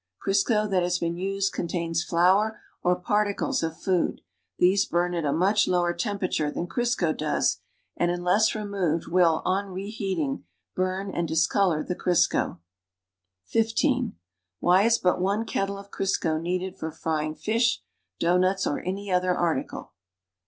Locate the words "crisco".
0.19-0.67, 6.65-7.15, 11.95-12.57, 15.91-16.41